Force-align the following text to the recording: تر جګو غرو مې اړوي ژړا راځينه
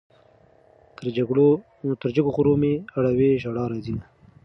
تر 2.01 2.09
جګو 2.15 2.31
غرو 2.35 2.53
مې 2.61 2.73
اړوي 2.97 3.31
ژړا 3.43 3.63
راځينه 3.71 4.03